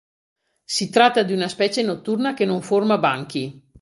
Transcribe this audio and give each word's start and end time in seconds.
Si 0.63 0.89
tratta 0.89 1.21
di 1.21 1.31
una 1.31 1.47
specie 1.47 1.83
notturna 1.83 2.33
che 2.33 2.43
non 2.43 2.63
forma 2.63 2.97
banchi. 2.97 3.61